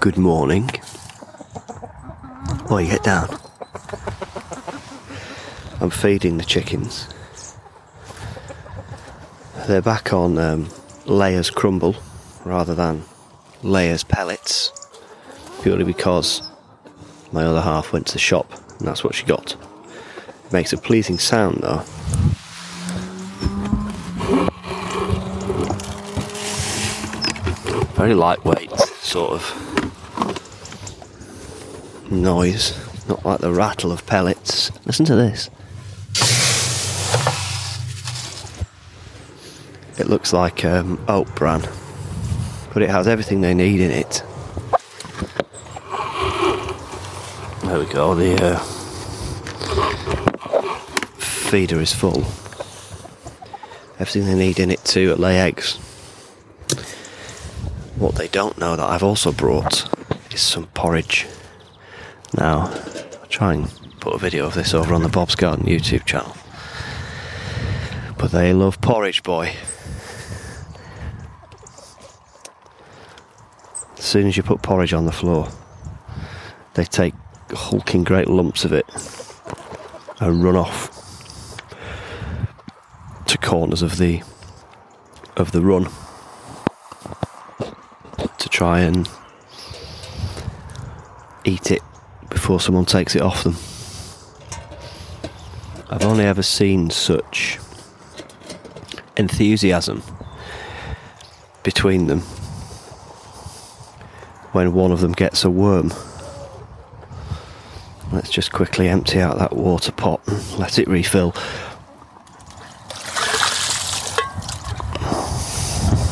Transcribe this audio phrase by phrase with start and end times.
[0.00, 0.70] Good morning.
[2.70, 3.28] Oh, you get down.
[5.80, 7.08] I'm feeding the chickens.
[9.66, 10.68] They're back on um,
[11.04, 11.96] Layers crumble
[12.46, 13.02] rather than
[13.62, 14.72] Layers pellets,
[15.62, 16.40] purely because
[17.32, 19.56] my other half went to the shop and that's what she got.
[20.44, 21.82] It makes a pleasing sound though.
[27.94, 28.70] Very lightweight,
[29.00, 29.72] sort of
[32.10, 32.76] noise,
[33.08, 34.70] not like the rattle of pellets.
[34.84, 35.50] Listen to this.
[39.98, 41.62] It looks like um, oat bran,
[42.74, 44.22] but it has everything they need in it.
[47.62, 48.14] There we go.
[48.14, 48.58] The uh,
[51.18, 52.24] feeder is full.
[53.98, 55.76] Everything they need in it to lay eggs.
[57.96, 59.88] What they don't know that I've also brought
[60.32, 61.26] is some porridge.
[62.36, 62.70] Now,
[63.20, 66.36] I'll try and put a video of this over on the Bob's Garden YouTube channel.
[68.18, 69.54] But they love porridge, boy.
[73.96, 75.48] As soon as you put porridge on the floor,
[76.74, 77.14] they take
[77.50, 78.86] hulking great lumps of it
[80.20, 80.92] and run off
[83.26, 84.22] to corners of the
[85.36, 85.86] of the run
[88.38, 89.08] to try and
[91.44, 91.82] eat it
[92.30, 93.56] before someone takes it off them.
[95.88, 97.58] I've only ever seen such
[99.16, 100.02] enthusiasm
[101.62, 102.20] between them
[104.52, 105.92] when one of them gets a worm.
[108.16, 111.32] Let's just quickly empty out that water pot and let it refill.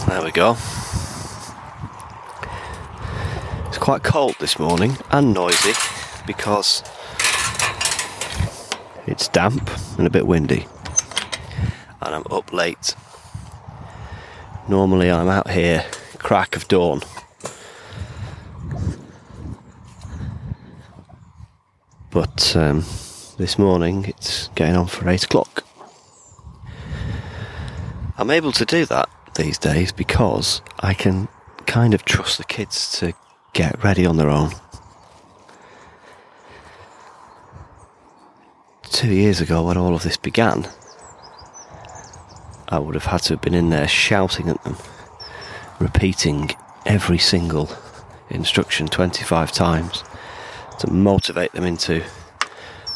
[0.07, 0.51] There we go.
[3.69, 5.73] It's quite cold this morning and noisy
[6.27, 6.83] because
[9.07, 10.67] it's damp and a bit windy.
[12.03, 12.95] And I'm up late.
[14.69, 15.87] Normally I'm out here
[16.19, 17.01] crack of dawn.
[22.15, 22.85] But um,
[23.39, 25.65] this morning it's getting on for 8 o'clock.
[28.17, 31.27] I'm able to do that these days because I can
[31.67, 33.15] kind of trust the kids to
[33.53, 34.53] get ready on their own.
[38.85, 40.69] Two years ago, when all of this began,
[42.69, 44.77] I would have had to have been in there shouting at them,
[45.81, 46.53] repeating
[46.87, 47.69] every single
[48.31, 50.05] instruction 25 times
[50.81, 52.03] to motivate them into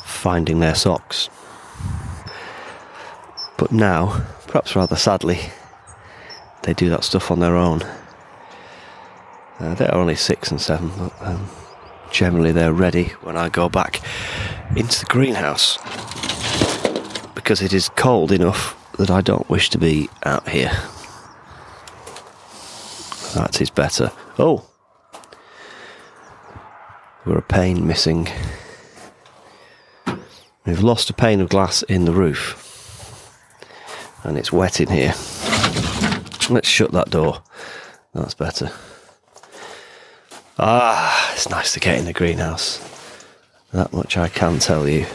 [0.04, 1.28] finding their socks.
[3.56, 5.40] But now, perhaps rather sadly,
[6.62, 7.82] they do that stuff on their own.
[9.58, 11.48] Uh, they're only six and seven, but um,
[12.10, 14.00] generally they're ready when I go back
[14.76, 15.78] into the greenhouse
[17.34, 20.70] because it is cold enough that I don't wish to be out here.
[23.34, 24.10] That is better.
[24.38, 24.64] Oh,
[27.24, 28.28] we're a pane missing.
[30.64, 32.64] We've lost a pane of glass in the roof,
[34.24, 35.14] and it's wet in here.
[36.50, 37.42] Let's shut that door.
[38.14, 38.70] That's better.
[40.58, 42.84] Ah, it's nice to get in the greenhouse.
[43.72, 45.06] That much I can tell you.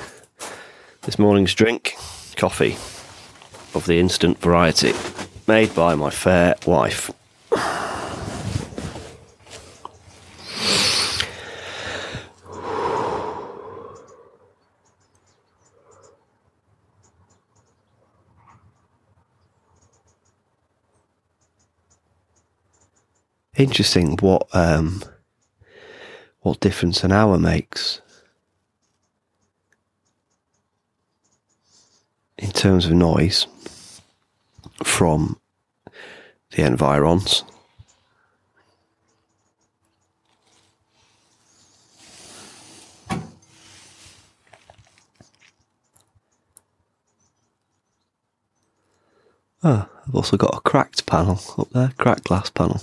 [1.01, 1.95] This morning's drink,
[2.37, 2.77] coffee,
[3.75, 4.93] of the instant variety,
[5.47, 7.11] made by my fair wife.
[23.63, 25.01] Interesting what um,
[26.41, 28.01] what difference an hour makes
[32.38, 33.48] in terms of noise
[34.83, 35.39] from
[36.51, 37.45] the environs.
[49.63, 52.81] Ah, I've also got a cracked panel up there, cracked glass panel.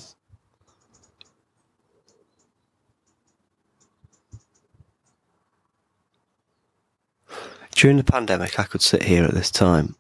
[7.81, 9.97] During the pandemic, I could sit here at this time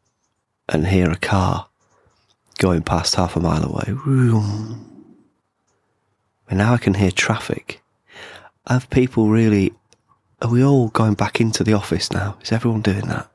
[0.68, 1.66] and hear a car
[2.58, 3.84] going past half a mile away.
[6.50, 7.80] And now I can hear traffic.
[8.66, 9.72] Have people really
[10.42, 12.36] are we all going back into the office now?
[12.42, 13.30] Is everyone doing that?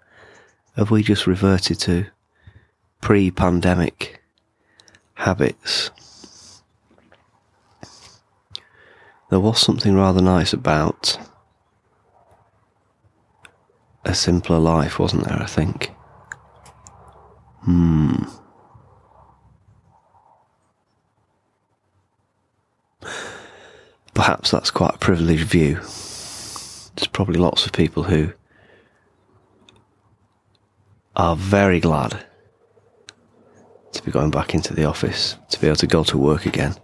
[0.76, 2.06] Have we just reverted to
[3.02, 4.22] pre pandemic
[5.16, 5.90] habits?
[9.32, 11.18] There was something rather nice about
[14.06, 15.42] a simpler life, wasn't there?
[15.42, 15.92] I think.
[17.62, 18.24] Hmm.
[24.14, 25.76] Perhaps that's quite a privileged view.
[25.76, 28.32] There's probably lots of people who
[31.16, 32.26] are very glad
[33.92, 36.76] to be going back into the office, to be able to go to work again.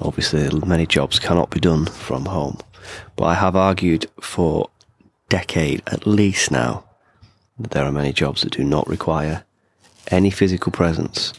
[0.00, 2.58] Obviously, many jobs cannot be done from home,
[3.16, 4.70] but I have argued for
[5.28, 6.84] decade at least now
[7.58, 9.44] there are many jobs that do not require
[10.08, 11.32] any physical presence.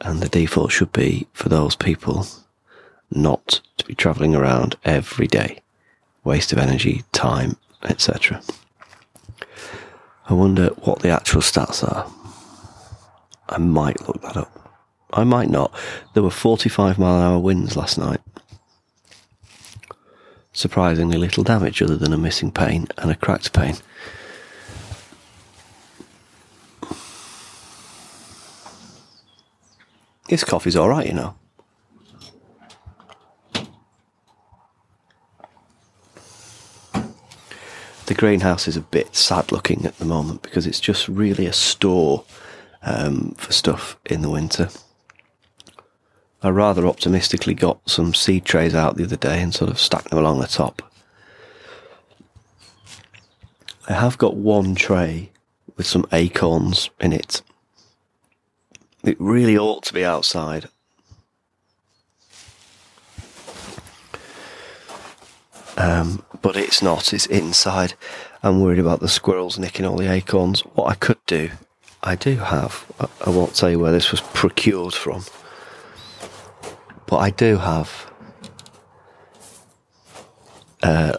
[0.00, 2.26] And the default should be for those people
[3.10, 5.60] not to be travelling around every day.
[6.24, 8.42] Waste of energy, time, etc.
[10.28, 12.10] I wonder what the actual stats are.
[13.48, 14.52] I might look that up.
[15.12, 15.72] I might not.
[16.14, 18.20] There were 45 mile an hour winds last night.
[20.56, 23.76] Surprisingly little damage other than a missing pane and a cracked pane.
[30.30, 31.34] This coffee's alright, you know.
[38.06, 41.52] The greenhouse is a bit sad looking at the moment because it's just really a
[41.52, 42.24] store
[42.80, 44.70] um, for stuff in the winter.
[46.46, 50.10] I rather optimistically got some seed trays out the other day and sort of stacked
[50.10, 50.82] them along the top.
[53.88, 55.30] I have got one tray
[55.76, 57.42] with some acorns in it
[59.06, 60.68] it really ought to be outside.
[65.78, 67.94] Um, but it's not, it's inside.
[68.42, 70.60] I'm worried about the squirrels nicking all the acorns.
[70.60, 71.50] What I could do,
[72.02, 72.84] I do have,
[73.24, 75.24] I won't tell you where this was procured from,
[77.16, 78.12] but I do have
[80.82, 81.16] uh,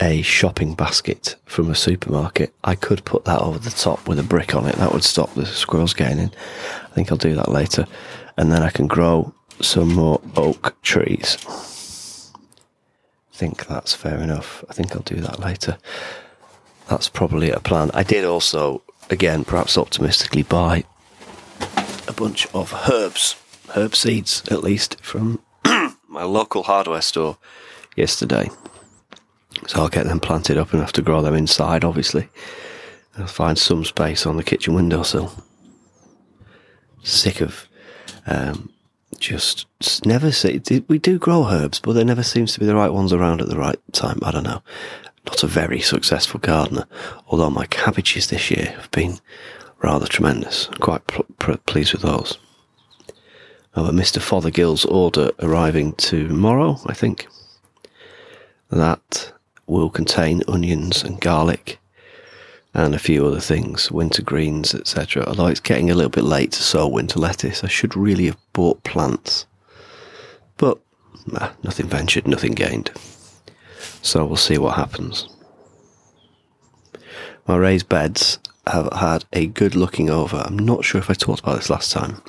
[0.00, 4.24] a shopping basket from a supermarket, I could put that over the top with a
[4.24, 4.74] brick on it.
[4.74, 6.32] That would stop the squirrels getting in.
[6.86, 7.86] I think I'll do that later.
[8.36, 11.38] And then I can grow some more oak trees.
[12.34, 14.64] I think that's fair enough.
[14.68, 15.78] I think I'll do that later.
[16.88, 17.92] That's probably a plan.
[17.94, 20.82] I did also, again, perhaps optimistically, buy
[22.08, 23.36] a bunch of herbs,
[23.74, 25.40] herb seeds at least, from
[26.08, 27.38] my local hardware store
[27.96, 28.48] yesterday.
[29.66, 32.28] So I'll get them planted up and have to grow them inside, obviously.
[33.16, 35.32] I'll find some space on the kitchen windowsill.
[37.02, 37.68] Sick of
[38.26, 38.70] um,
[39.18, 39.66] just
[40.04, 40.60] never see.
[40.88, 43.48] We do grow herbs, but there never seems to be the right ones around at
[43.48, 44.18] the right time.
[44.22, 44.62] I don't know.
[45.26, 46.86] Not a very successful gardener,
[47.28, 49.18] although my cabbages this year have been
[49.82, 50.68] rather tremendous.
[50.68, 52.38] I'm quite pl- pl- pleased with those.
[53.76, 54.20] Oh, but Mr.
[54.20, 57.26] Fothergill's order arriving tomorrow, I think.
[58.70, 59.32] That
[59.66, 61.78] will contain onions and garlic
[62.72, 65.24] and a few other things, winter greens, etc.
[65.26, 68.38] Although it's getting a little bit late to sow winter lettuce, I should really have
[68.52, 69.46] bought plants.
[70.56, 70.78] But
[71.26, 72.90] nah, nothing ventured, nothing gained.
[74.02, 75.28] So we'll see what happens.
[77.46, 80.38] My raised beds have had a good looking over.
[80.38, 82.22] I'm not sure if I talked about this last time.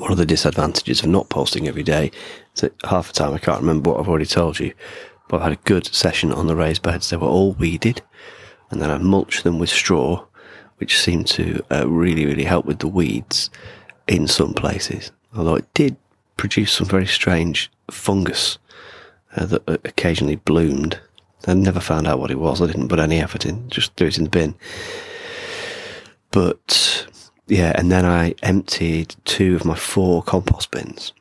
[0.00, 2.10] One of the disadvantages of not posting every day
[2.54, 4.72] is that half the time I can't remember what I've already told you
[5.30, 7.08] but I've had a good session on the raised beds.
[7.08, 8.02] They were all weeded,
[8.68, 10.24] and then I mulched them with straw,
[10.78, 13.48] which seemed to uh, really, really help with the weeds
[14.08, 15.12] in some places.
[15.36, 15.96] Although it did
[16.36, 18.58] produce some very strange fungus
[19.36, 20.98] uh, that uh, occasionally bloomed.
[21.46, 22.60] I never found out what it was.
[22.60, 24.56] I didn't put any effort in, just threw it in the bin.
[26.32, 27.06] But
[27.50, 31.12] yeah, and then I emptied two of my four compost bins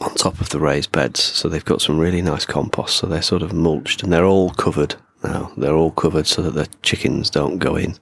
[0.00, 1.22] on top of the raised beds.
[1.22, 2.96] So they've got some really nice compost.
[2.96, 5.50] So they're sort of mulched and they're all covered now.
[5.56, 7.96] They're all covered so that the chickens don't go in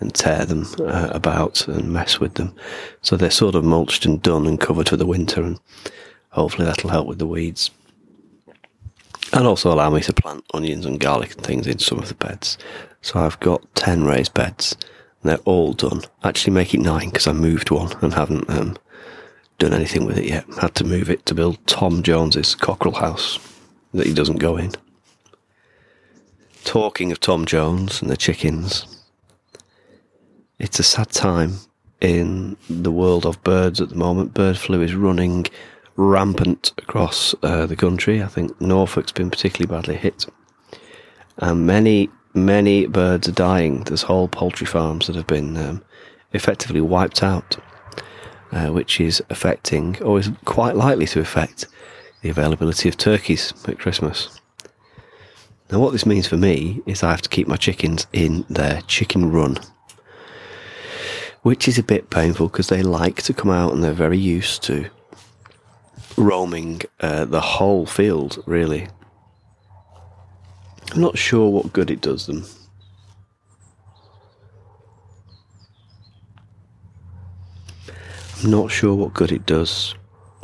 [0.00, 2.54] and tear them uh, about and mess with them.
[3.00, 5.42] So they're sort of mulched and done and covered for the winter.
[5.42, 5.58] And
[6.30, 7.70] hopefully that'll help with the weeds.
[9.32, 12.14] And also allow me to plant onions and garlic and things in some of the
[12.14, 12.58] beds.
[13.00, 14.76] So I've got 10 raised beds.
[15.22, 16.02] They're all done.
[16.24, 18.76] Actually, make it nine because I moved one and haven't um,
[19.58, 20.46] done anything with it yet.
[20.60, 23.38] Had to move it to build Tom Jones's cockerel house
[23.92, 24.72] that he doesn't go in.
[26.64, 29.04] Talking of Tom Jones and the chickens,
[30.58, 31.56] it's a sad time
[32.00, 34.34] in the world of birds at the moment.
[34.34, 35.46] Bird flu is running
[35.96, 38.22] rampant across uh, the country.
[38.22, 40.26] I think Norfolk's been particularly badly hit.
[41.38, 43.84] And many, many birds are dying.
[43.84, 45.82] There's whole poultry farms that have been um,
[46.32, 47.56] effectively wiped out,
[48.52, 51.66] uh, which is affecting, or is quite likely to affect,
[52.22, 54.40] the availability of turkeys at Christmas.
[55.70, 58.82] Now, what this means for me is I have to keep my chickens in their
[58.82, 59.58] chicken run,
[61.42, 64.62] which is a bit painful because they like to come out and they're very used
[64.64, 64.90] to
[66.16, 68.88] roaming uh, the whole field, really.
[70.92, 72.44] I'm not sure what good it does them.
[78.42, 79.94] I'm not sure what good it does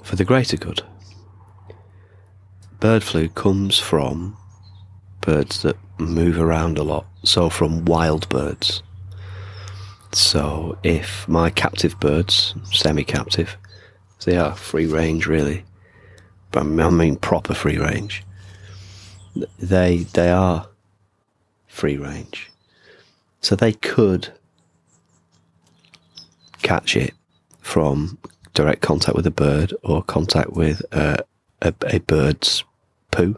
[0.02, 0.82] for the greater good.
[2.78, 4.36] Bird flu comes from
[5.22, 8.82] birds that move around a lot, so from wild birds.
[10.12, 13.56] So if my captive birds, semi captive,
[14.24, 15.64] they are free range really,
[16.52, 18.25] but I mean proper free range,
[19.59, 20.69] they, they are
[21.66, 22.50] free range.
[23.40, 24.33] So they could
[26.62, 27.14] catch it
[27.61, 28.19] from
[28.55, 31.19] direct contact with a bird or contact with uh,
[31.62, 32.64] a, a bird's
[33.11, 33.37] poo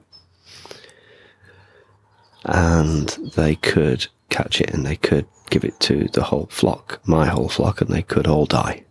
[2.44, 7.26] and they could catch it and they could give it to the whole flock, my
[7.26, 8.84] whole flock, and they could all die.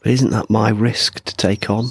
[0.00, 1.90] But isn't that my risk to take on?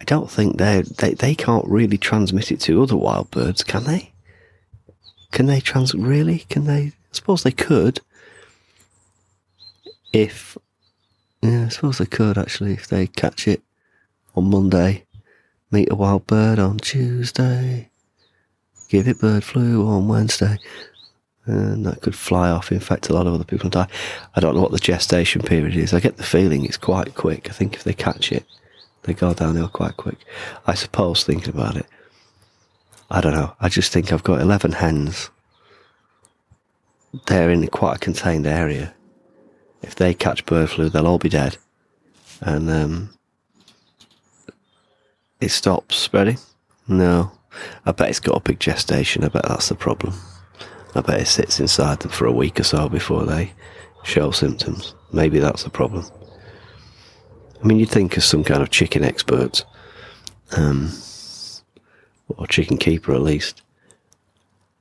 [0.00, 3.84] I don't think they they they can't really transmit it to other wild birds, can
[3.84, 4.12] they?
[5.32, 6.40] Can they trans really?
[6.50, 6.80] Can they?
[6.82, 8.00] I suppose they could.
[10.12, 10.56] If
[11.42, 13.62] yeah, I suppose they could actually if they catch it
[14.34, 15.04] on Monday,
[15.70, 17.90] meet a wild bird on Tuesday,
[18.88, 20.58] give it bird flu on Wednesday,
[21.46, 23.88] and that could fly off, infect a lot of other people and die.
[24.34, 25.94] I don't know what the gestation period is.
[25.94, 27.48] I get the feeling it's quite quick.
[27.48, 28.44] I think if they catch it,
[29.06, 30.18] they go downhill quite quick.
[30.66, 31.86] I suppose, thinking about it,
[33.10, 33.54] I don't know.
[33.60, 35.30] I just think I've got 11 hens.
[37.26, 38.94] They're in quite a contained area.
[39.82, 41.56] If they catch bird flu, they'll all be dead.
[42.40, 43.10] And um,
[45.40, 46.38] it stops spreading?
[46.88, 47.30] No.
[47.86, 49.24] I bet it's got a big gestation.
[49.24, 50.14] I bet that's the problem.
[50.94, 53.52] I bet it sits inside them for a week or so before they
[54.02, 54.94] show symptoms.
[55.12, 56.04] Maybe that's the problem.
[57.62, 59.64] I mean, you'd think as some kind of chicken expert,
[60.56, 60.92] um,
[62.28, 63.62] or chicken keeper at least,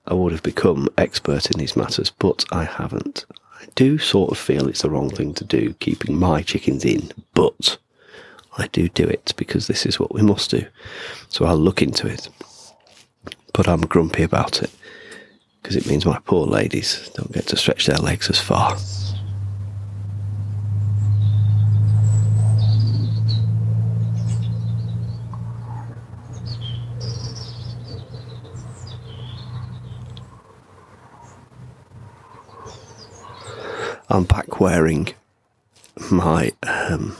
[0.07, 3.25] I would have become expert in these matters, but I haven't.
[3.59, 7.11] I do sort of feel it's the wrong thing to do, keeping my chickens in,
[7.33, 7.77] but
[8.57, 10.65] I do do it because this is what we must do.
[11.29, 12.29] So I'll look into it.
[13.53, 14.69] But I'm grumpy about it
[15.61, 18.77] because it means my poor ladies don't get to stretch their legs as far.
[34.07, 35.13] I'm back wearing
[36.11, 37.15] my um,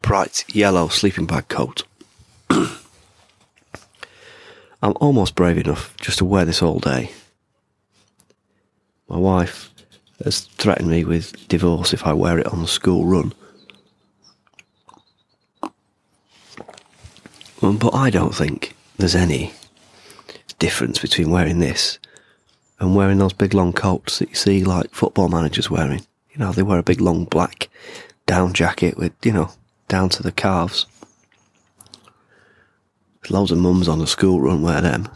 [0.00, 1.84] bright yellow sleeping bag coat.
[2.50, 2.78] I'm
[4.96, 7.12] almost brave enough just to wear this all day.
[9.08, 9.70] My wife
[10.24, 13.32] has threatened me with divorce if I wear it on the school run.
[17.62, 19.52] Um, but I don't think there's any
[20.58, 21.98] difference between wearing this
[22.80, 26.04] and wearing those big long coats that you see like football managers wearing.
[26.32, 27.68] You know, they wear a big long black
[28.26, 29.50] down jacket with, you know,
[29.88, 30.86] down to the calves.
[33.20, 35.08] There's loads of mums on the school run wear them.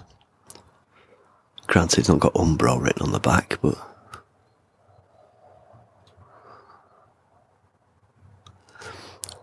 [1.66, 3.76] Granted, it's not got Umbro written on the back, but.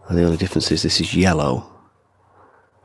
[0.08, 1.72] And the only difference is this is yellow,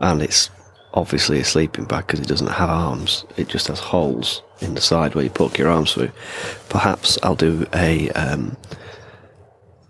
[0.01, 0.51] and it's
[0.95, 3.25] obviously a sleeping bag because it doesn't have arms.
[3.37, 6.11] It just has holes in the side where you poke your arms through.
[6.69, 8.57] Perhaps I'll do a um,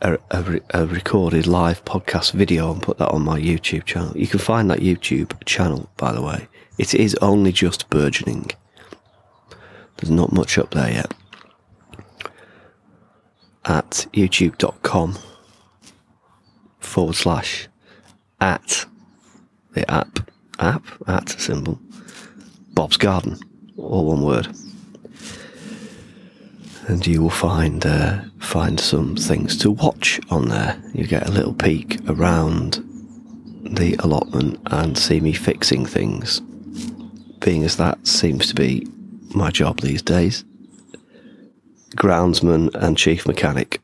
[0.00, 4.16] a, a, a, recorded live podcast video and put that on my YouTube channel.
[4.16, 6.48] You can find that YouTube channel, by the way.
[6.78, 8.50] It is only just burgeoning.
[9.96, 11.12] There's not much up there yet.
[13.64, 15.18] At youtube.com
[16.78, 17.68] forward slash
[18.40, 18.86] at
[19.72, 20.17] the app,
[20.58, 21.78] app, at symbol,
[22.74, 23.38] Bob's Garden,
[23.76, 24.48] all one word
[26.88, 30.82] and you will find uh, find some things to watch on there.
[30.94, 32.82] You get a little peek around
[33.62, 36.40] the allotment and see me fixing things,
[37.40, 38.86] being as that seems to be
[39.34, 40.44] my job these days.
[41.90, 43.80] Groundsman and chief mechanic.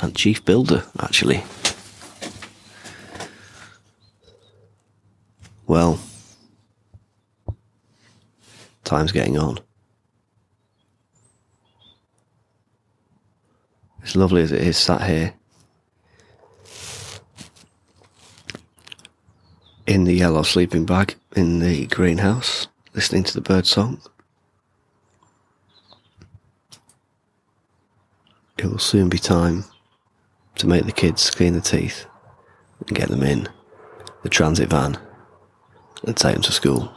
[0.00, 1.44] and chief builder, actually.
[5.66, 5.98] Well,
[8.84, 9.58] time's getting on.
[14.02, 15.34] As lovely as it is sat here
[19.86, 24.00] in the yellow sleeping bag in the greenhouse, listening to the bird song.
[28.58, 29.64] It will soon be time
[30.56, 32.06] to make the kids clean the teeth
[32.86, 33.48] and get them in
[34.22, 34.98] the transit van
[36.04, 36.92] and take them to school.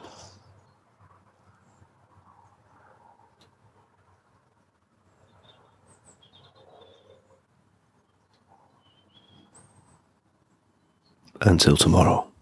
[11.42, 12.35] Until tomorrow.